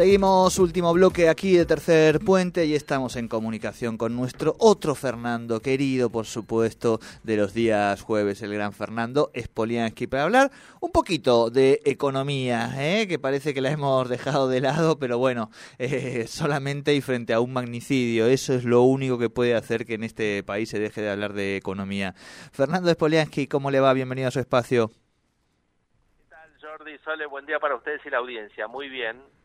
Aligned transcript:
Seguimos 0.00 0.58
último 0.58 0.94
bloque 0.94 1.28
aquí 1.28 1.58
de 1.58 1.66
Tercer 1.66 2.20
Puente 2.20 2.64
y 2.64 2.74
estamos 2.74 3.16
en 3.16 3.28
comunicación 3.28 3.98
con 3.98 4.16
nuestro 4.16 4.56
otro 4.58 4.94
Fernando, 4.94 5.60
querido 5.60 6.08
por 6.08 6.24
supuesto 6.24 7.00
de 7.22 7.36
los 7.36 7.52
días 7.52 8.00
jueves, 8.00 8.40
el 8.40 8.54
gran 8.54 8.72
Fernando 8.72 9.30
Spoliansky, 9.38 10.06
para 10.06 10.22
hablar 10.22 10.50
un 10.80 10.90
poquito 10.90 11.50
de 11.50 11.82
economía, 11.84 12.70
¿eh? 12.78 13.08
que 13.08 13.18
parece 13.18 13.52
que 13.52 13.60
la 13.60 13.72
hemos 13.72 14.08
dejado 14.08 14.48
de 14.48 14.62
lado, 14.62 14.98
pero 14.98 15.18
bueno, 15.18 15.50
eh, 15.78 16.26
solamente 16.26 16.94
y 16.94 17.02
frente 17.02 17.34
a 17.34 17.40
un 17.40 17.52
magnicidio, 17.52 18.24
eso 18.24 18.54
es 18.54 18.64
lo 18.64 18.80
único 18.80 19.18
que 19.18 19.28
puede 19.28 19.54
hacer 19.54 19.84
que 19.84 19.96
en 19.96 20.04
este 20.04 20.42
país 20.42 20.70
se 20.70 20.78
deje 20.78 21.02
de 21.02 21.10
hablar 21.10 21.34
de 21.34 21.56
economía. 21.56 22.14
Fernando 22.52 22.90
Spoliansky, 22.90 23.48
¿cómo 23.48 23.70
le 23.70 23.80
va? 23.80 23.92
Bienvenido 23.92 24.28
a 24.28 24.30
su 24.30 24.40
espacio. 24.40 24.88
¿Qué 24.88 26.24
tal, 26.30 26.50
Jordi? 26.58 26.96
Sole, 27.04 27.26
buen 27.26 27.44
día 27.44 27.60
para 27.60 27.74
ustedes 27.74 28.00
y 28.06 28.08
la 28.08 28.16
audiencia. 28.16 28.66
Muy 28.66 28.88
bien. 28.88 29.39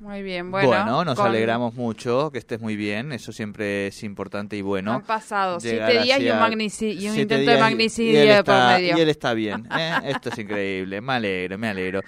Muy 0.00 0.22
bien, 0.22 0.50
bueno. 0.52 0.68
Bueno, 0.68 1.04
nos 1.04 1.16
con- 1.16 1.26
alegramos 1.26 1.74
mucho 1.74 2.30
que 2.30 2.38
estés 2.38 2.60
muy 2.60 2.76
bien, 2.76 3.10
eso 3.10 3.32
siempre 3.32 3.88
es 3.88 4.04
importante 4.04 4.56
y 4.56 4.62
bueno. 4.62 4.92
Han 4.92 5.02
pasado 5.02 5.58
siete 5.58 6.02
días 6.02 6.20
y 6.20 6.30
un, 6.30 6.38
magnici- 6.38 6.94
y 6.94 7.08
un 7.08 7.14
siete 7.14 7.34
intento 7.34 7.36
días 7.42 7.54
de 7.56 7.60
magnicidio 7.60 8.12
y 8.12 8.16
él 8.16 8.26
de 8.28 8.38
está- 8.38 8.68
por 8.70 8.78
medio. 8.80 8.96
Y 8.96 9.00
él 9.00 9.08
está 9.08 9.34
bien, 9.34 9.66
¿eh? 9.76 9.92
esto 10.04 10.28
es 10.28 10.38
increíble, 10.38 11.00
me 11.00 11.12
alegro, 11.14 11.58
me 11.58 11.68
alegro. 11.68 12.00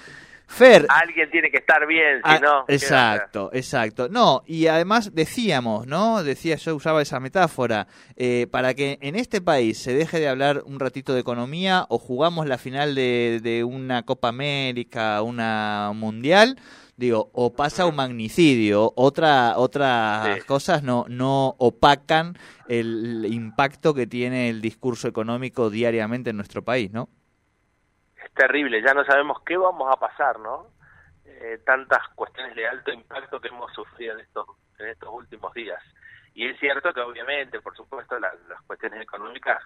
Fer, 0.47 0.87
Alguien 0.89 1.31
tiene 1.33 1.51
que 1.51 1.57
estar 1.59 1.85
bien, 1.87 2.19
si 2.19 2.23
Ah, 2.25 2.39
no. 2.41 2.65
exacto, 2.69 3.51
exacto. 3.53 4.09
No, 4.09 4.43
y 4.47 4.69
además 4.69 5.13
decíamos, 5.15 5.87
¿no? 5.89 6.23
Decía, 6.23 6.57
yo 6.57 6.77
usaba 6.77 7.03
esa 7.03 7.19
metáfora, 7.19 7.89
eh, 8.17 8.47
para 8.53 8.75
que 8.75 8.99
en 9.01 9.17
este 9.17 9.41
país 9.41 9.79
se 9.79 9.95
deje 9.95 10.19
de 10.21 10.29
hablar 10.29 10.63
un 10.65 10.79
ratito 10.79 11.13
de 11.15 11.21
economía 11.21 11.87
o 11.89 11.99
jugamos 11.99 12.47
la 12.47 12.59
final 12.59 12.95
de, 12.95 13.41
de 13.43 13.65
una 13.65 14.05
Copa 14.05 14.29
América, 14.29 15.23
una 15.23 15.91
Mundial, 15.95 16.57
digo, 17.01 17.31
o 17.33 17.53
pasa 17.55 17.87
un 17.87 17.97
magnicidio, 17.97 18.93
otra, 18.95 19.55
otras 19.57 20.37
Sí. 20.41 20.47
cosas 20.47 20.83
no, 20.83 21.07
no 21.09 21.55
opacan 21.59 22.37
el 22.69 23.25
impacto 23.27 23.95
que 23.95 24.07
tiene 24.07 24.51
el 24.51 24.61
discurso 24.61 25.09
económico 25.09 25.71
diariamente 25.71 26.31
en 26.31 26.37
nuestro 26.37 26.63
país, 26.63 26.93
¿no? 26.93 27.09
Es 28.23 28.31
terrible, 28.35 28.83
ya 28.83 28.93
no 28.95 29.05
sabemos 29.05 29.39
qué 29.47 29.57
vamos 29.57 29.89
a 29.91 29.99
pasar, 29.99 30.39
¿no? 30.39 30.67
Eh, 31.25 31.59
tantas 31.65 32.07
cuestiones 32.15 32.55
de 32.55 32.69
alto 32.69 32.93
impacto 32.93 33.41
que 33.41 33.49
hemos 33.49 33.73
sufrido 33.73 34.13
en 34.15 34.21
estos, 34.21 34.47
en 34.79 34.89
estos 34.89 35.09
últimos 35.11 35.55
días. 35.55 35.83
Y 36.35 36.47
es 36.47 36.61
cierto 36.61 36.93
que 36.93 37.01
obviamente, 37.01 37.61
por 37.61 37.75
supuesto, 37.75 38.19
la- 38.21 38.35
las 38.49 38.61
cuestiones 38.67 39.01
económicas 39.01 39.59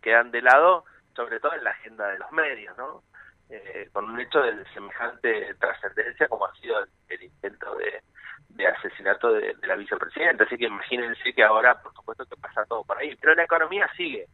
quedan 0.00 0.30
de 0.30 0.40
lado, 0.40 0.84
sobre 1.16 1.40
todo 1.40 1.52
en 1.54 1.64
la 1.64 1.70
agenda 1.70 2.06
de 2.08 2.18
los 2.20 2.30
medios, 2.30 2.76
¿no? 2.78 3.02
Eh, 3.48 3.88
con 3.92 4.10
un 4.10 4.18
hecho 4.18 4.40
de 4.40 4.64
semejante 4.74 5.54
trascendencia 5.54 6.26
como 6.26 6.46
ha 6.46 6.54
sido 6.56 6.84
el, 7.08 7.22
intento 7.22 7.76
de, 7.76 8.66
asesinato 8.66 9.32
de, 9.32 9.54
de 9.54 9.66
la 9.66 9.76
vicepresidenta. 9.76 10.44
Así 10.44 10.56
que 10.56 10.66
imagínense 10.66 11.32
que 11.32 11.44
ahora, 11.44 11.80
por 11.80 11.94
supuesto, 11.94 12.26
que 12.26 12.36
pasa 12.36 12.64
todo 12.66 12.82
por 12.84 12.98
ahí. 12.98 13.14
Pero 13.16 13.34
la 13.34 13.44
economía 13.44 13.88
sigue. 13.96 14.26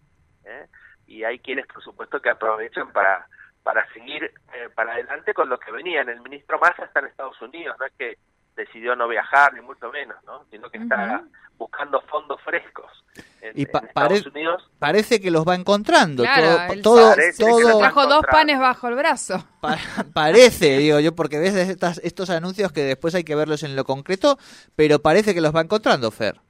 ¿eh? 0.44 0.66
Y 1.06 1.24
hay 1.24 1.38
quienes, 1.40 1.66
por 1.66 1.82
supuesto, 1.82 2.20
que 2.20 2.30
aprovechan 2.30 2.92
para 2.92 3.26
para 3.62 3.86
seguir 3.92 4.24
eh, 4.24 4.68
para 4.74 4.92
adelante 4.92 5.34
con 5.34 5.48
lo 5.48 5.58
que 5.58 5.72
venían. 5.72 6.08
El 6.08 6.20
ministro 6.20 6.58
Massa 6.58 6.84
está 6.84 7.00
en 7.00 7.06
Estados 7.06 7.40
Unidos, 7.40 7.76
no 7.78 7.86
es 7.86 7.92
que 7.96 8.18
decidió 8.56 8.94
no 8.96 9.08
viajar, 9.08 9.54
ni 9.54 9.60
mucho 9.60 9.90
menos, 9.90 10.16
¿no? 10.24 10.44
sino 10.50 10.68
que 10.70 10.78
está 10.78 11.22
buscando 11.56 12.00
fondos 12.02 12.40
frescos 12.42 12.90
en, 13.40 13.52
Y 13.58 13.66
pa- 13.66 13.78
en 13.80 13.86
Estados 13.86 14.18
pare- 14.20 14.28
Unidos. 14.30 14.70
Parece 14.78 15.20
que 15.20 15.30
los 15.30 15.46
va 15.46 15.54
encontrando. 15.54 16.22
Claro, 16.24 16.74
todo, 16.82 17.14
todo, 17.38 17.60
todo- 17.60 17.78
Trajo 17.78 18.06
dos 18.06 18.22
panes 18.30 18.58
bajo 18.58 18.88
el 18.88 18.94
brazo. 18.96 19.44
Pa- 19.60 19.78
parece, 20.12 20.78
digo 20.78 20.98
yo, 21.00 21.14
porque 21.14 21.38
ves 21.38 21.54
estas, 21.54 21.98
estos 21.98 22.30
anuncios 22.30 22.72
que 22.72 22.82
después 22.82 23.14
hay 23.14 23.24
que 23.24 23.34
verlos 23.36 23.62
en 23.62 23.76
lo 23.76 23.84
concreto, 23.84 24.38
pero 24.76 24.98
parece 25.00 25.34
que 25.34 25.40
los 25.40 25.54
va 25.54 25.60
encontrando, 25.60 26.10
Fer. 26.10 26.40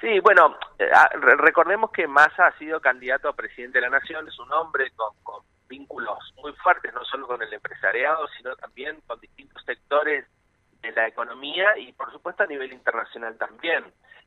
Sí, 0.00 0.18
bueno, 0.20 0.56
eh, 0.78 0.88
ah, 0.94 1.08
re- 1.14 1.36
recordemos 1.36 1.90
que 1.92 2.06
Massa 2.08 2.46
ha 2.48 2.58
sido 2.58 2.80
candidato 2.80 3.28
a 3.28 3.34
presidente 3.36 3.78
de 3.78 3.82
la 3.88 3.90
Nación, 3.98 4.26
es 4.26 4.38
un 4.38 4.52
hombre 4.52 4.90
con, 4.96 5.14
con 5.22 5.42
vínculos 5.68 6.18
muy 6.42 6.52
fuertes, 6.54 6.92
no 6.92 7.04
solo 7.04 7.26
con 7.26 7.40
el 7.42 7.52
empresariado, 7.52 8.26
sino 8.36 8.54
también 8.56 9.00
con 9.06 9.20
distintos 9.20 9.62
sectores 9.64 10.26
de 10.82 10.92
la 10.92 11.08
economía 11.08 11.78
y, 11.78 11.92
por 11.92 12.10
supuesto, 12.12 12.42
a 12.42 12.46
nivel 12.46 12.72
internacional 12.72 13.36
también. 13.38 13.84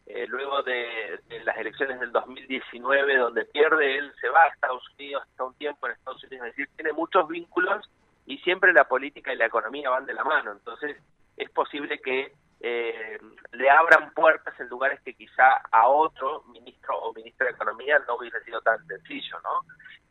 Eh, 0.07 0.25
luego 0.27 0.61
de, 0.63 1.19
las 1.43 1.57
elecciones 1.57 1.99
del 1.99 2.11
2019, 2.11 3.17
donde 3.17 3.45
pierde, 3.45 3.97
él 3.97 4.13
se 4.21 4.29
va 4.29 4.43
a 4.43 4.47
Estados 4.47 4.83
Unidos, 4.97 5.23
está 5.29 5.43
un 5.43 5.55
tiempo 5.55 5.87
en 5.87 5.93
Estados 5.93 6.23
Unidos, 6.23 6.47
es 6.47 6.55
decir, 6.55 6.69
tiene 6.75 6.93
muchos 6.93 7.27
vínculos 7.27 7.89
y 8.25 8.37
siempre 8.39 8.71
la 8.71 8.87
política 8.87 9.33
y 9.33 9.37
la 9.37 9.47
economía 9.47 9.89
van 9.89 10.05
de 10.05 10.13
la 10.13 10.23
mano. 10.23 10.51
Entonces, 10.51 10.97
es 11.37 11.49
posible 11.49 11.99
que 11.99 12.33
eh, 12.61 13.19
le 13.51 13.69
abran 13.69 14.13
puertas 14.13 14.57
en 14.59 14.69
lugares 14.69 15.01
que 15.01 15.13
quizá 15.13 15.61
a 15.71 15.87
otro 15.87 16.43
ministro 16.53 16.97
o 16.97 17.13
ministra 17.13 17.47
de 17.47 17.53
Economía 17.53 17.99
no 18.07 18.15
hubiera 18.15 18.39
sido 18.41 18.61
tan 18.61 18.85
sencillo, 18.87 19.39
¿no? 19.43 19.61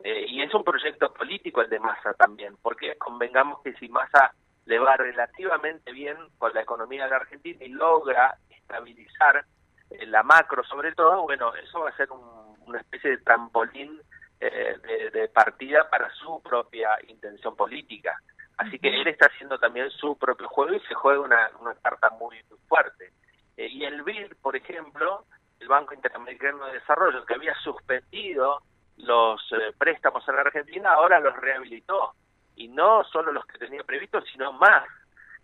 Eh, 0.03 0.25
y 0.27 0.41
es 0.41 0.53
un 0.53 0.63
proyecto 0.63 1.11
político 1.13 1.61
el 1.61 1.69
de 1.69 1.79
Massa 1.79 2.13
también, 2.13 2.55
porque 2.61 2.95
convengamos 2.97 3.61
que 3.63 3.73
si 3.73 3.89
Massa 3.89 4.33
le 4.65 4.79
va 4.79 4.97
relativamente 4.97 5.91
bien 5.91 6.17
con 6.37 6.53
la 6.53 6.61
economía 6.61 7.05
de 7.05 7.09
la 7.11 7.17
Argentina 7.17 7.63
y 7.63 7.69
logra 7.69 8.35
estabilizar 8.49 9.45
eh, 9.91 10.05
la 10.07 10.23
macro 10.23 10.63
sobre 10.63 10.93
todo, 10.93 11.21
bueno, 11.23 11.53
eso 11.55 11.81
va 11.81 11.89
a 11.89 11.95
ser 11.97 12.11
un- 12.11 12.55
una 12.67 12.79
especie 12.79 13.11
de 13.11 13.17
trampolín 13.19 14.01
eh, 14.39 14.75
de, 14.83 15.11
de 15.11 15.27
partida 15.29 15.87
para 15.89 16.09
su 16.15 16.41
propia 16.41 16.97
intención 17.07 17.55
política. 17.55 18.19
Así 18.57 18.79
que 18.79 18.89
él 18.89 19.07
está 19.07 19.27
haciendo 19.27 19.59
también 19.59 19.89
su 19.91 20.17
propio 20.17 20.47
juego 20.49 20.73
y 20.73 20.79
se 20.81 20.93
juega 20.95 21.19
una, 21.21 21.49
una 21.59 21.75
carta 21.75 22.09
muy, 22.11 22.35
muy 22.49 22.57
fuerte. 22.67 23.11
Eh, 23.57 23.67
y 23.67 23.85
el 23.85 24.01
BID, 24.03 24.33
por 24.41 24.55
ejemplo, 24.55 25.25
el 25.59 25.67
Banco 25.67 25.93
Interamericano 25.93 26.65
de 26.65 26.73
Desarrollo, 26.73 27.25
que 27.25 27.35
había 27.35 27.53
suspendido 27.63 28.61
los 28.97 29.41
eh, 29.51 29.73
préstamos 29.77 30.27
a 30.27 30.31
la 30.33 30.41
Argentina, 30.41 30.93
ahora 30.93 31.19
los 31.19 31.35
rehabilitó. 31.37 32.13
Y 32.55 32.67
no 32.67 33.03
solo 33.05 33.31
los 33.31 33.45
que 33.45 33.57
tenía 33.57 33.83
previstos, 33.83 34.23
sino 34.31 34.53
más, 34.53 34.85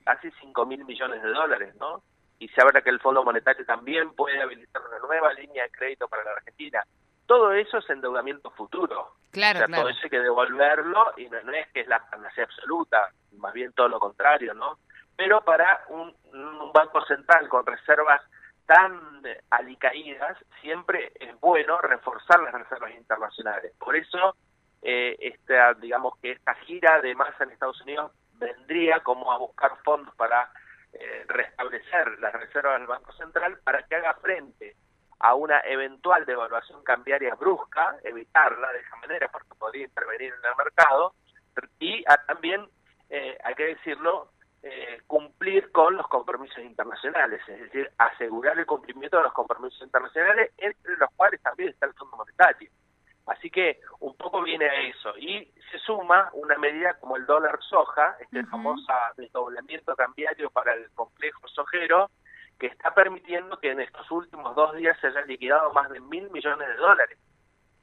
casi 0.03 0.31
5 0.39 0.66
mil 0.66 0.85
millones 0.85 1.22
de 1.22 1.29
dólares, 1.29 1.75
¿no? 1.75 2.03
Y 2.39 2.47
se 2.49 2.61
habla 2.61 2.81
que 2.81 2.89
el 2.89 2.99
Fondo 2.99 3.23
Monetario 3.23 3.66
también 3.66 4.13
puede 4.13 4.41
habilitar 4.41 4.81
una 4.88 4.99
nueva 4.99 5.33
línea 5.33 5.63
de 5.63 5.71
crédito 5.71 6.07
para 6.07 6.23
la 6.23 6.31
Argentina. 6.31 6.83
Todo 7.27 7.51
eso 7.53 7.77
es 7.77 7.89
endeudamiento 7.89 8.50
futuro. 8.51 9.16
Claro, 9.31 9.57
o 9.57 9.59
sea, 9.59 9.67
claro. 9.67 9.83
todo 9.83 9.91
eso 9.91 10.00
hay 10.03 10.09
que 10.09 10.19
devolverlo 10.19 11.13
y 11.17 11.29
no, 11.29 11.41
no 11.44 11.53
es 11.53 11.67
que 11.71 11.81
es 11.81 11.88
la 11.88 12.03
panacea 12.09 12.45
absoluta, 12.45 13.09
más 13.38 13.53
bien 13.53 13.71
todo 13.73 13.89
lo 13.89 14.00
contrario, 14.00 14.53
¿no? 14.53 14.79
Pero 15.16 15.41
para 15.41 15.85
un, 15.89 16.13
un 16.33 16.71
banco 16.73 17.05
central 17.05 17.47
con 17.47 17.66
reservas 17.66 18.21
tan 18.66 19.21
alicaídas, 19.50 20.38
siempre 20.61 21.11
es 21.19 21.38
bueno 21.39 21.77
reforzar 21.79 22.39
las 22.39 22.53
reservas 22.53 22.91
internacionales. 22.95 23.73
Por 23.77 23.95
eso, 23.95 24.35
eh, 24.81 25.16
esta, 25.19 25.74
digamos 25.75 26.18
que 26.18 26.31
esta 26.31 26.54
gira 26.56 27.01
de 27.01 27.16
masa 27.16 27.44
en 27.44 27.51
Estados 27.51 27.81
Unidos 27.81 28.12
vendría 28.33 29.00
como 29.01 29.31
a 29.31 29.38
buscar 29.38 29.72
fondos 29.83 30.13
para 30.16 30.51
eh, 30.94 31.25
restablecer 31.28 32.19
las 32.19 32.33
reservas 32.33 32.80
del 32.80 32.88
Banco 32.88 33.12
Central 33.13 33.60
para 33.63 33.83
que 33.83 33.95
haga 33.95 34.13
frente 34.16 34.75
a 35.19 35.36
una 35.36 35.60
eventual 35.62 36.25
devaluación 36.25 36.83
cambiaria 36.83 37.36
brusca, 37.36 37.95
evitarla 38.04 38.72
de 38.74 38.80
esa 38.80 38.95
manera 38.98 39.30
porque 39.31 39.54
podría 39.57 39.86
intervenir 39.86 40.33
en 40.33 40.50
el 40.50 40.56
mercado, 40.57 41.13
y 41.80 42.04
a 42.07 42.18
también, 42.25 42.68
eh, 43.10 43.38
hay 43.44 43.56
que 43.56 43.75
decirlo, 43.75 44.31
eh, 44.63 45.01
cumplir 45.07 45.72
con 45.72 45.95
los 45.95 46.07
compromisos 46.07 46.60
internacionales, 46.60 47.42
es 47.48 47.62
decir, 47.62 47.92
asegurar 47.98 48.57
el 48.57 48.66
cumplimiento 48.66 49.18
de 49.18 49.24
los 49.24 49.34
compromisos 49.34 49.81
internacionales, 49.81 50.51
entre 50.57 50.98
los 50.98 51.10
cuales 51.16 51.42
también 51.42 51.69
está 51.69 51.86
el 51.86 51.94
Fondo 51.94 52.18
Monetario. 52.18 52.69
Así 53.27 53.50
que 53.50 53.79
un 54.00 54.15
poco 54.18 54.41
viene 54.41 54.65
a 54.65 54.81
eso. 54.81 55.18
Y 55.18 55.51
se 55.71 55.79
suma 55.79 56.29
una 56.33 56.57
medida 56.57 56.95
como 57.00 57.18
el 57.18 57.25
dólar 57.25 57.59
soja, 57.69 58.18
este 58.19 58.39
Ujú. 58.41 58.50
famoso 58.50 58.91
desdoblamiento 59.18 59.95
cambiario 59.95 60.50
para 60.50 60.73
el 60.73 60.89
complejo 60.91 61.47
sojero, 61.47 62.09
que 62.59 62.68
está 62.68 62.94
permitiendo 62.94 63.59
que 63.59 63.71
en 63.71 63.79
estos 63.81 64.09
últimos 64.12 64.56
dos 64.56 64.75
días 64.75 64.97
se 65.00 65.07
hayan 65.07 65.27
liquidado 65.27 65.71
más 65.73 65.89
de 65.89 66.00
mil 66.00 66.29
millones 66.31 66.68
de 66.68 66.75
dólares. 66.75 67.18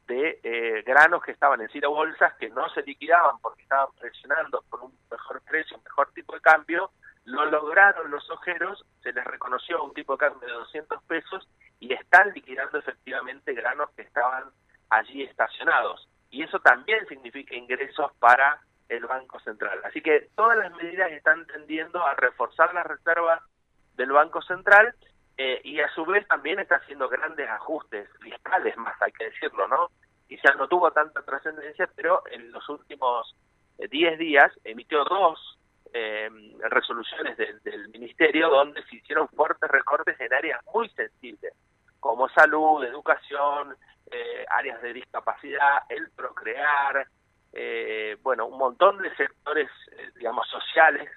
de 0.07 0.41
eh, 0.43 0.83
granos 0.87 1.23
que 1.23 1.33
estaban 1.33 1.61
en 1.61 1.69
Ciro 1.69 1.91
Bolsas, 1.91 2.33
que 2.39 2.49
no 2.49 2.67
se 2.71 2.83
liquidaban 2.83 3.39
porque 3.43 3.63
estaban 3.63 3.89
presionando 4.01 4.65
por 4.71 4.81
un 4.81 4.99
mejor 5.11 5.43
precio, 5.43 5.77
un 5.77 5.83
mejor 5.85 6.11
tipo 6.15 6.33
de 6.35 6.41
cambio, 6.41 6.91
lo 7.27 7.45
lograron 7.45 8.11
los 8.11 8.31
ojeros, 8.31 8.87
se 9.03 9.13
les 9.13 9.23
reconoció 9.27 9.85
un 9.85 9.93
tipo 9.93 10.15
de 10.15 10.19
cambio 10.21 10.49
de 10.49 10.55
200 10.55 11.03
pesos 11.03 11.47
y 11.79 11.93
están 11.93 12.33
liquidando 12.33 12.79
efectivamente 12.79 13.53
granos 13.53 13.91
que 13.91 14.01
estaban 14.01 14.45
allí 14.91 15.23
estacionados. 15.23 16.09
Y 16.31 16.43
eso 16.43 16.59
también 16.61 17.07
significa 17.09 17.55
ingresos 17.55 18.13
para 18.19 18.61
el 18.89 19.07
Banco 19.07 19.39
Central. 19.41 19.81
Así 19.85 20.01
que 20.01 20.29
todas 20.35 20.59
las 20.59 20.73
medidas 20.77 21.11
están 21.13 21.47
tendiendo 21.47 22.05
a 22.05 22.15
reforzar 22.15 22.73
las 22.75 22.87
reservas 22.87 23.43
del 23.97 24.13
Banco 24.13 24.41
Central 24.43 24.95
eh, 25.37 25.61
y 25.65 25.81
a 25.81 25.89
su 25.91 26.05
vez 26.05 26.27
también 26.27 26.59
está 26.59 26.77
haciendo 26.77 27.09
grandes 27.09 27.49
ajustes 27.49 28.09
fiscales, 28.21 28.77
más 28.77 29.01
hay 29.01 29.13
que 29.13 29.27
decirlo, 29.27 29.69
¿no? 29.69 29.91
Quizás 30.27 30.57
no 30.57 30.69
tuvo 30.69 30.91
tanta 30.91 31.23
trascendencia, 31.23 31.89
pero 31.95 32.23
en 32.31 32.51
los 32.51 32.69
últimos 32.69 33.35
10 33.79 33.91
eh, 33.91 34.17
días 34.17 34.53
emitió 34.65 35.05
dos 35.05 35.59
eh, 35.93 36.29
resoluciones 36.71 37.37
del, 37.37 37.63
del 37.63 37.89
Ministerio 37.89 38.51
donde 38.51 38.83
se 38.85 38.97
hicieron 38.97 39.29
fuertes 39.29 39.71
recortes 39.71 40.19
en 40.21 40.33
áreas 40.33 40.61
muy 40.75 40.89
sensibles, 40.91 41.55
como 42.01 42.29
salud, 42.31 42.85
educación, 42.85 43.77
áreas 44.51 44.81
de 44.83 44.93
discapacidad, 44.93 45.83
el 45.89 46.11
procrear, 46.11 47.07
eh, 47.53 48.17
bueno, 48.23 48.47
un 48.47 48.59
montón 48.59 48.99
de 48.99 49.15
sectores, 49.17 49.71
eh, 49.93 50.11
digamos, 50.17 50.49
sociales, 50.49 51.11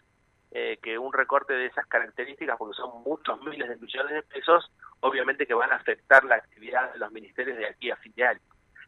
eh, 0.53 0.79
que 0.83 0.97
un 0.97 1.13
recorte 1.13 1.53
de 1.53 1.67
esas 1.67 1.85
características, 1.87 2.57
porque 2.57 2.75
son 2.75 3.01
muchos 3.03 3.41
miles 3.41 3.69
de 3.69 3.77
millones 3.77 4.13
de 4.13 4.23
pesos, 4.23 4.69
obviamente 4.99 5.47
que 5.47 5.53
van 5.53 5.71
a 5.71 5.77
afectar 5.77 6.25
la 6.25 6.35
actividad 6.35 6.91
de 6.91 6.99
los 6.99 7.11
ministerios 7.11 7.57
de 7.57 7.67
aquí 7.67 7.89
a 7.89 7.95
fin 7.95 8.11
de 8.17 8.25
año. 8.25 8.41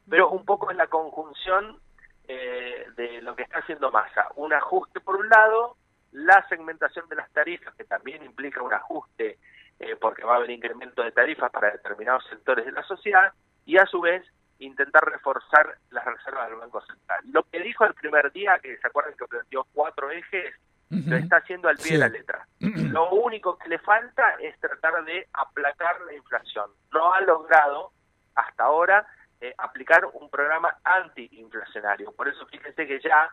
Pero 0.10 0.30
un 0.30 0.44
poco 0.44 0.72
es 0.72 0.75
la 0.75 0.88
conjunción 0.88 1.80
eh, 2.28 2.86
de 2.98 3.22
lo 3.22 3.36
que 3.36 3.44
está 3.44 3.60
haciendo 3.60 3.92
Massa. 3.92 4.28
Un 4.36 4.54
ajuste 4.54 5.00
por 5.00 5.16
un 5.16 5.30
lado, 5.30 5.78
la 6.12 6.46
segmentación 6.50 7.07
de 7.07 7.16
las 7.16 7.31
tarifas, 7.31 7.74
que 7.75 7.86
también 7.86 8.24
implica 8.24 8.62
un 8.62 8.74
ajuste 8.74 9.39
eh, 9.80 9.96
porque 10.00 10.24
va 10.24 10.34
a 10.34 10.38
haber 10.38 10.51
incremento 10.51 11.01
de 11.01 11.12
tarifas 11.12 11.50
para 11.51 11.72
determinados 11.72 12.25
sectores 12.30 12.66
de 12.66 12.72
la 12.74 12.84
sociedad, 12.84 13.34
y 13.65 13.77
a 13.77 13.86
su 13.86 14.01
vez 14.01 14.25
intentar 14.60 15.04
reforzar 15.06 15.77
las 15.89 16.06
reservas 16.06 16.50
del 16.50 16.60
Banco 16.60 16.81
Central. 16.81 17.19
Lo 17.31 17.44
que 17.44 17.60
dijo 17.60 17.86
el 17.86 17.94
primer 17.95 18.31
día, 18.31 18.60
que 18.60 18.77
se 18.77 18.88
acuerdan 18.88 19.15
que 19.18 19.25
planteó 19.25 19.65
cuatro 19.74 20.10
ejes, 20.12 20.54
lo 20.89 21.15
está 21.15 21.38
haciendo 21.38 21.68
al 21.69 21.75
pie 21.77 21.86
Sí. 21.86 21.94
de 21.94 22.00
la 22.00 22.07
letra. 22.07 22.48
Lo 22.60 23.10
único 23.12 23.57
que 23.57 23.68
le 23.68 23.80
falta 23.80 24.36
es 24.39 24.57
tratar 24.60 25.04
de 25.06 25.27
aplacar 25.33 26.00
la 26.01 26.13
inflación. 26.13 26.69
No 26.94 27.13
ha 27.13 27.21
logrado 27.21 27.92
hasta 28.36 28.63
ahora 28.63 29.06
eh, 29.42 29.54
aplicar 29.57 30.06
un 30.13 30.30
programa 30.30 30.77
antiinflacionario. 30.83 32.12
Por 32.13 32.27
eso 32.27 32.45
fíjense 32.48 32.86
que 32.88 33.00
ya 33.01 33.30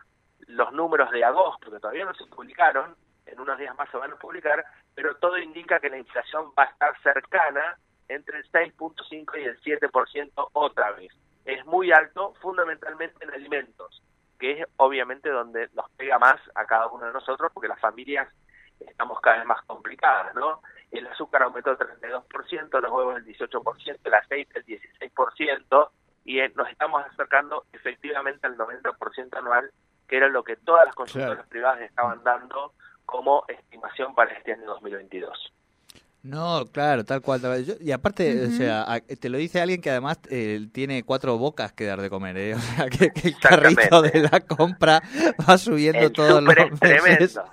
los 0.47 0.71
números 0.73 1.11
de 1.11 1.23
agosto, 1.23 1.71
que 1.71 1.79
todavía 1.79 2.05
no 2.05 2.13
se 2.15 2.25
publicaron, 2.25 2.95
en 3.25 3.39
unos 3.39 3.57
días 3.57 3.75
más 3.77 3.89
se 3.91 3.97
van 3.97 4.11
a 4.11 4.15
publicar, 4.15 4.65
pero 4.95 5.15
todo 5.17 5.37
indica 5.37 5.79
que 5.79 5.89
la 5.89 5.97
inflación 5.97 6.51
va 6.57 6.63
a 6.63 6.67
estar 6.71 6.99
cercana 7.01 7.77
entre 8.13 8.37
el 8.39 8.51
6.5 8.51 9.39
y 9.39 9.43
el 9.43 9.59
7% 9.61 10.49
otra 10.53 10.91
vez. 10.91 11.11
Es 11.45 11.65
muy 11.65 11.91
alto, 11.91 12.33
fundamentalmente 12.41 13.23
en 13.23 13.31
alimentos, 13.31 14.01
que 14.39 14.61
es 14.61 14.67
obviamente 14.77 15.29
donde 15.29 15.69
nos 15.73 15.89
pega 15.91 16.19
más 16.19 16.39
a 16.55 16.65
cada 16.65 16.87
uno 16.87 17.05
de 17.07 17.13
nosotros, 17.13 17.51
porque 17.53 17.67
las 17.67 17.79
familias 17.79 18.27
estamos 18.79 19.19
cada 19.21 19.37
vez 19.37 19.45
más 19.45 19.61
complicadas, 19.65 20.33
¿no? 20.35 20.61
El 20.91 21.07
azúcar 21.07 21.43
aumentó 21.43 21.71
el 21.71 21.77
32%, 21.77 22.81
los 22.81 22.91
huevos 22.91 23.17
el 23.17 23.25
18%, 23.25 23.99
el 24.03 24.13
aceite 24.13 24.59
el 24.59 24.65
16%, 24.65 25.89
y 26.25 26.39
eh, 26.39 26.51
nos 26.55 26.69
estamos 26.69 27.03
acercando 27.05 27.65
efectivamente 27.73 28.45
al 28.45 28.57
90% 28.57 29.37
anual, 29.37 29.71
que 30.07 30.17
era 30.17 30.27
lo 30.27 30.43
que 30.43 30.55
todas 30.57 30.85
las 30.85 30.95
consultoras 30.95 31.35
Claro. 31.37 31.49
privadas 31.49 31.81
estaban 31.81 32.23
dando 32.23 32.73
como 33.05 33.43
estimación 33.47 34.13
para 34.15 34.31
este 34.33 34.53
año 34.53 34.65
2022. 34.65 35.50
No, 36.23 36.65
claro, 36.71 37.03
tal 37.03 37.21
cual. 37.21 37.41
tal 37.41 37.51
cual. 37.51 37.65
Yo- 37.65 37.73
y 37.79 37.91
aparte, 37.91 38.45
o 38.45 38.51
sea, 38.51 38.83
a- 38.83 38.99
te 39.01 39.27
lo 39.29 39.37
dice 39.39 39.59
alguien 39.59 39.81
que 39.81 39.89
además 39.89 40.19
eh, 40.29 40.67
tiene 40.71 41.03
cuatro 41.03 41.37
bocas 41.39 41.73
que 41.73 41.85
dar 41.85 41.99
de 41.99 42.09
comer, 42.11 42.37
¿eh? 42.37 42.53
O 42.55 42.59
sea, 42.59 42.89
que, 42.89 43.09
que 43.11 43.29
el 43.29 43.39
carrito 43.39 44.01
de 44.03 44.19
la 44.31 44.39
compra 44.41 45.01
va 45.49 45.57
subiendo 45.57 45.99
El 46.05 46.11
todos 46.13 46.43
los 46.43 46.55
es 46.55 46.71
meses. 46.81 47.33
tremendo. 47.33 47.43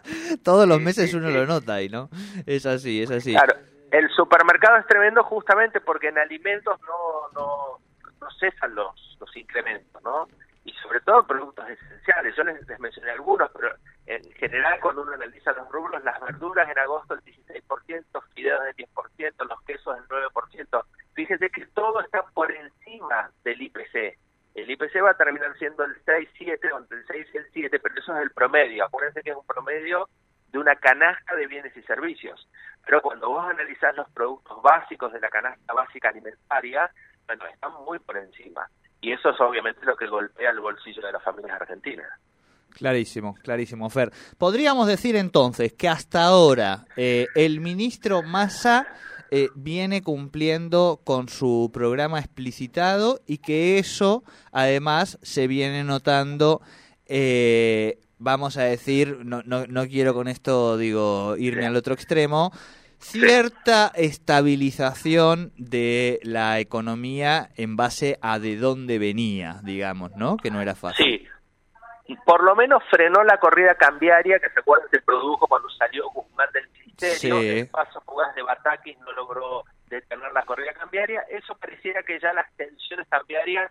Todos 0.43 0.69
los 0.69 0.79
Sí, 0.79 0.85
meses 0.85 1.11
sí, 1.11 1.17
uno 1.17 1.29
sí. 1.29 1.35
lo 1.35 1.47
nota 1.47 1.75
ahí, 1.75 1.89
¿no? 1.89 2.11
Es 2.47 2.67
así, 2.67 3.03
es 3.03 3.11
así. 3.11 3.33
Claro, 3.33 3.55
el 3.91 4.09
supermercado 4.11 4.77
es 4.77 4.87
tremendo 4.87 5.25
justamente 5.25 5.81
porque 5.81 6.09
en 6.09 6.19
alimentos 6.19 6.79
no, 6.83 7.41
no, 7.41 7.79
no 8.21 8.27
cesan 8.39 8.75
los, 8.75 9.17
los 9.19 9.35
incrementos, 9.37 10.03
¿no? 10.03 10.29
Y 10.65 10.73
sobre 10.83 11.01
todo 11.01 11.21
en 11.21 11.27
productos 11.27 11.65
esenciales. 11.71 12.37
Yo 12.37 12.45
les, 12.45 12.69
les 12.69 12.79
mencioné 12.79 13.13
algunos, 13.13 13.51
pero 13.55 13.71
en 14.05 14.23
general 14.33 14.79
cuando 14.83 15.01
uno 15.03 15.13
analiza 15.13 15.53
los 15.53 15.67
rubros, 15.71 16.05
las 16.05 16.21
verduras 16.21 16.69
en 16.71 16.79
agosto 16.79 17.15
el 17.15 17.21
16%, 17.23 17.48
fideos 18.35 18.65
del 18.65 18.77
10%, 18.77 19.49
los 19.49 19.63
quesos 19.63 19.95
del 19.97 20.09
9%. 20.09 20.85
Fíjense 21.15 21.51
que 21.51 21.67
todo 21.67 22.01
está 22.01 22.23
por 22.35 22.51
encima 22.53 23.31
del 23.45 23.63
IPC. 23.63 24.19
El 24.55 24.71
IPC 24.71 25.03
va 25.03 25.11
a 25.11 25.17
terminar 25.17 25.57
siendo 25.59 25.85
el 25.85 25.95
6-7, 26.05 26.77
entre 26.77 26.99
el 26.99 27.07
6 27.07 27.27
y 27.33 27.37
el 27.37 27.47
7, 27.53 27.79
pero 27.79 27.95
eso 27.95 28.17
es 28.17 28.23
el 28.23 28.31
promedio. 28.31 28.85
Acuérdense 28.85 29.23
que 29.23 29.31
es 29.31 29.37
un 29.37 29.47
promedio 29.47 30.09
de 30.51 30.59
una 30.59 30.75
canasta 30.77 31.37
de 31.37 31.47
bienes 31.47 31.77
y 31.77 31.83
servicios. 31.83 32.49
Pero 32.85 33.03
cuando 33.03 33.29
vos 33.29 33.45
analizás 33.49 33.95
los 33.97 34.09
productos 34.11 34.61
básicos 34.63 35.13
de 35.13 35.21
la 35.21 35.29
canasta 35.29 35.73
básica 35.73 36.09
alimentaria, 36.09 36.91
bueno, 37.27 37.47
están 37.47 37.73
muy 37.85 37.99
por 37.99 38.17
encima. 38.17 38.69
Y 39.01 39.13
eso 39.13 39.31
es 39.31 39.41
obviamente 39.41 39.85
lo 39.85 39.97
que 39.97 40.07
golpea 40.07 40.51
el 40.51 40.61
bolsillo 40.61 41.03
de 41.03 41.13
las 41.13 41.23
familias 41.23 41.61
argentinas. 41.61 42.09
Clarísimo, 42.79 43.35
clarísimo, 43.43 43.91
Fer. 43.91 44.13
Podríamos 44.39 44.87
decir 44.87 45.17
entonces 45.17 45.73
que 45.73 45.89
hasta 45.89 46.23
ahora 46.23 46.87
eh, 46.97 47.27
el 47.35 47.61
ministro 47.61 48.23
Massa 48.23 48.87
eh, 49.33 49.49
viene 49.57 50.01
cumpliendo 50.01 51.01
con 51.03 51.29
su 51.29 51.71
programa 51.73 52.21
explicitado 52.21 53.21
y 53.27 53.39
que 53.39 53.81
eso 53.81 54.23
además 54.53 55.19
se 55.23 55.49
viene 55.49 55.83
notando, 55.83 56.63
eh, 57.07 57.99
vamos 58.19 58.57
a 58.57 58.63
decir, 58.63 59.19
no, 59.25 59.43
no, 59.45 59.67
no 59.67 59.89
quiero 59.89 60.15
con 60.15 60.29
esto 60.29 60.79
digo 60.79 61.37
irme 61.37 61.67
al 61.67 61.75
otro 61.75 61.95
extremo, 61.95 62.53
cierta 63.01 63.93
estabilización 63.95 65.53
de 65.57 66.21
la 66.23 66.61
economía 66.61 67.51
en 67.57 67.77
base 67.77 68.19
a 68.21 68.39
de 68.39 68.57
dónde 68.57 68.99
venía, 68.99 69.61
digamos, 69.65 70.13
¿no? 70.17 70.37
Que 70.37 70.51
no 70.51 70.61
era 70.61 70.75
fácil. 70.75 71.07
Sí, 71.07 71.18
y 72.09 72.17
por 72.17 72.43
lo 72.43 72.57
menos 72.57 72.83
frenó 72.91 73.23
la 73.23 73.39
corrida 73.39 73.75
cambiaria 73.75 74.41
que 74.41 74.49
se 74.51 74.61
acuerdan 74.61 74.89
se 74.91 75.01
produjo 75.03 75.47
cuando 75.47 75.69
salió 75.71 76.09
Guzmán 76.11 76.49
del 76.53 76.69
ministerio, 76.71 77.41
Sí. 77.41 77.59
el 77.61 77.69
paso 77.69 78.01
fugaz 78.01 78.35
de 78.35 78.43
Batakis 78.43 78.99
no 79.01 79.13
logró 79.13 79.63
detener 79.87 80.33
la 80.33 80.43
corrida 80.45 80.73
cambiaria, 80.73 81.21
eso 81.29 81.55
pareciera 81.57 82.03
que 82.03 82.19
ya 82.19 82.33
las 82.33 82.51
tensiones 82.57 83.07
cambiarias 83.09 83.71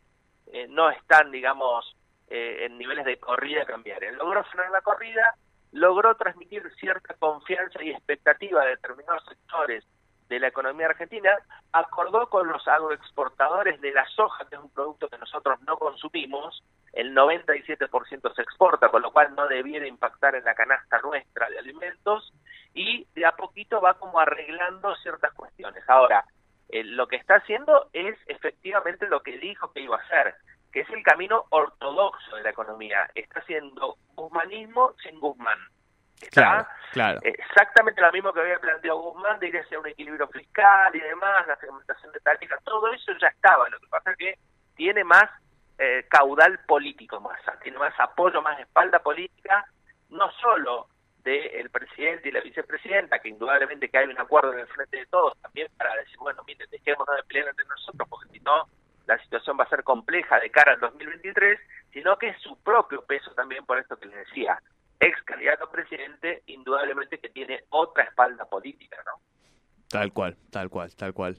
eh, 0.54 0.68
no 0.70 0.90
están, 0.90 1.32
digamos, 1.32 1.94
eh, 2.30 2.66
en 2.66 2.78
niveles 2.78 3.06
de 3.06 3.20
corrida 3.20 3.66
cambiaria. 3.66 4.12
Logró 4.14 4.44
frenar 4.46 4.72
la 4.72 4.82
corrida, 4.82 5.36
logró 5.74 6.16
transmitir 6.16 6.64
cierta 6.80 7.16
confianza 7.16 7.84
y 7.84 7.90
expectativa 7.92 8.64
de 8.64 8.70
determinados 8.72 9.26
sectores 9.26 9.84
de 10.30 10.40
la 10.40 10.48
economía 10.48 10.88
argentina, 10.88 11.32
acordó 11.72 12.30
con 12.30 12.48
los 12.48 12.68
agroexportadores 12.68 13.80
de 13.82 13.92
la 13.92 14.06
soja, 14.08 14.46
que 14.50 14.56
es 14.56 14.62
un 14.62 14.70
producto 14.72 15.08
que 15.08 15.18
nosotros 15.18 15.60
no 15.62 15.78
consumimos, 15.78 16.64
el 16.94 17.16
97% 17.16 18.36
se 18.36 18.42
exporta, 18.42 18.90
con 18.90 19.02
lo 19.02 19.12
cual 19.12 19.36
no 19.36 19.48
debiera 19.48 19.88
impactar 19.88 20.36
en 20.36 20.44
la 20.44 20.56
canasta 20.56 21.00
nuestra 21.02 21.50
de 21.50 21.60
alimentos, 21.60 22.34
y 22.74 23.06
de 23.16 23.26
a 23.26 23.34
poquito 23.34 23.82
va 23.82 23.96
como 23.96 24.20
arreglando 24.20 24.96
ciertas 24.98 25.34
cuestiones. 25.34 25.84
Ahora, 25.88 26.26
eh, 26.70 26.84
lo 26.84 27.08
que 27.08 27.16
está 27.16 27.36
haciendo 27.36 27.90
es 27.94 28.18
efectivamente 28.28 29.08
lo 29.08 29.22
que 29.22 29.38
dijo 29.38 29.72
que 29.72 29.82
iba 29.82 29.96
a 29.96 30.02
hacer, 30.02 30.36
que 30.72 30.82
es 30.82 30.90
el 30.90 31.04
camino 31.04 31.46
ortodoxo 31.50 32.36
de 32.36 32.44
la 32.44 32.50
economía. 32.50 33.10
Está 33.16 33.40
haciendo 33.40 33.96
guzmanismo 34.16 34.94
sin 35.02 35.20
Guzmán. 35.20 35.60
Está 36.22 36.42
Claro, 36.42 36.68
claro. 36.92 37.20
exactamente 37.24 38.02
lo 38.02 38.12
mismo 38.12 38.34
que 38.34 38.42
había 38.42 38.60
planteado 38.60 39.00
Guzmán, 39.00 39.40
de 39.40 39.48
ir 39.50 39.58
hacia 39.58 39.80
un 39.80 39.88
equilibrio 39.88 40.28
fiscal 40.28 40.96
y 40.96 41.00
demás, 41.00 41.48
la 41.48 41.56
segmentación 41.58 42.12
de 42.12 42.20
tarifas, 42.20 42.64
todo 42.64 42.92
eso 42.94 43.12
ya 43.22 43.28
estaba. 43.28 43.70
Lo 43.70 43.80
que 43.80 43.88
pasa 43.88 44.12
es 44.12 44.18
que 44.18 44.40
tiene 44.76 45.04
más 45.04 45.30
eh, 45.78 46.06
caudal 46.10 46.60
político, 46.66 47.20
más, 47.20 47.40
tiene 47.62 47.78
más 47.78 47.94
apoyo, 48.00 48.42
más 48.42 48.60
espalda 48.60 49.00
política, 49.00 49.66
no 50.10 50.32
solo 50.32 50.88
del 51.24 51.70
presidente 51.70 52.30
y 52.30 52.32
la 52.32 52.40
vicepresidenta, 52.40 53.20
que 53.20 53.30
indudablemente 53.30 53.90
que 53.90 53.98
hay 53.98 54.08
un 54.08 54.20
acuerdo 54.20 54.54
en 54.54 54.60
el 54.60 54.68
frente 54.68 54.98
de 54.98 55.06
todos, 55.08 55.38
también 55.42 55.68
para 55.78 55.94
decir, 55.96 56.18
bueno, 56.20 56.42
miren, 56.48 56.70
dejémonos 56.72 57.16
de 57.18 57.24
pelear 57.24 57.50
entre 57.50 57.66
nosotros, 57.66 58.08
porque 58.10 58.30
si 58.30 58.40
no, 58.40 58.68
la 59.08 59.18
situación 59.20 59.58
va 59.60 59.66
a 59.66 59.70
ser 59.70 59.84
compleja 59.84 60.40
de 60.40 60.50
cara 60.50 60.74
al 60.74 60.80
2023, 60.80 61.60
sino 61.92 62.18
que 62.18 62.30
es 62.30 62.42
su 62.42 62.58
propio 62.64 63.04
peso 63.04 63.32
también 63.32 63.66
por 63.66 63.78
esto 63.78 63.98
que 63.98 64.06
les 64.06 64.26
decía. 64.28 64.58
Ex 65.00 65.22
candidato 65.24 65.66
a 65.66 65.72
presidente, 65.72 66.44
indudablemente 66.48 67.20
que 67.20 67.30
tiene 67.30 67.63
otra 67.70 68.04
espalda 68.04 68.46
política, 68.46 68.98
¿no? 69.06 69.22
Tal 69.89 70.12
cual, 70.12 70.38
tal 70.51 70.70
cual, 70.70 70.96
tal 70.96 71.13
cual. 71.13 71.38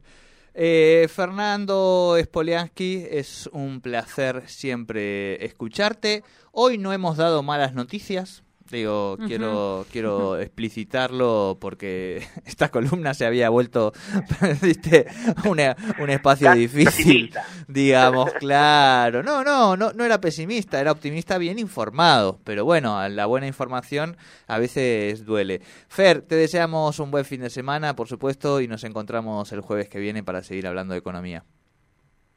Eh, 0.54 1.06
Fernando 1.08 2.16
Spoliansky, 2.20 3.06
es 3.10 3.48
un 3.52 3.80
placer 3.80 4.48
siempre 4.48 5.44
escucharte. 5.44 6.24
Hoy 6.52 6.78
no 6.78 6.92
hemos 6.92 7.16
dado 7.16 7.42
malas 7.42 7.74
noticias. 7.74 8.42
Digo, 8.70 9.16
quiero, 9.26 9.87
quiero 9.90 10.37
explicitarlo 10.40 11.56
porque 11.58 12.26
esta 12.44 12.68
columna 12.70 13.14
se 13.14 13.25
había 13.25 13.48
vuelto 13.48 13.92
¿viste? 14.62 15.06
Una- 15.46 15.75
un 15.98 16.10
espacio 16.10 16.52
difícil, 16.52 17.30
pesimista. 17.30 17.44
digamos, 17.66 18.32
claro. 18.34 19.22
No, 19.22 19.42
no, 19.42 19.76
no, 19.76 19.92
no 19.92 20.04
era 20.04 20.20
pesimista, 20.20 20.80
era 20.80 20.92
optimista 20.92 21.38
bien 21.38 21.58
informado. 21.58 22.40
Pero 22.44 22.64
bueno, 22.66 23.08
la 23.08 23.25
buena 23.26 23.46
información 23.46 24.16
a 24.46 24.58
veces 24.58 25.25
duele. 25.25 25.60
Fer, 25.88 26.20
te 26.22 26.34
deseamos 26.34 26.98
un 26.98 27.10
buen 27.10 27.25
fin 27.25 27.40
de 27.40 27.50
semana, 27.50 27.96
por 27.96 28.06
supuesto, 28.08 28.60
y 28.60 28.68
nos 28.68 28.84
encontramos 28.84 29.50
el 29.52 29.62
jueves 29.62 29.88
que 29.88 29.98
viene 29.98 30.22
para 30.22 30.42
seguir 30.42 30.66
hablando 30.66 30.92
de 30.92 30.98
economía. 30.98 31.44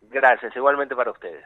Gracias, 0.10 0.56
igualmente 0.56 0.96
para 0.96 1.12
ustedes. 1.12 1.44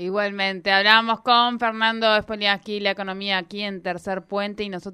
Igualmente, 0.00 0.70
hablamos 0.70 1.22
con 1.22 1.58
Fernando 1.58 2.06
Spoliansky, 2.22 2.78
la 2.78 2.92
economía 2.92 3.36
aquí 3.36 3.62
en 3.62 3.82
Tercer 3.82 4.22
Puente 4.22 4.62
y 4.62 4.68
nosotros 4.68 4.86